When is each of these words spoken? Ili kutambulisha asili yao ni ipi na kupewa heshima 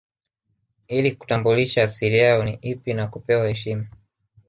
Ili 0.87 1.11
kutambulisha 1.11 1.83
asili 1.83 2.17
yao 2.17 2.43
ni 2.43 2.53
ipi 2.61 2.93
na 2.93 3.07
kupewa 3.07 3.47
heshima 3.47 3.87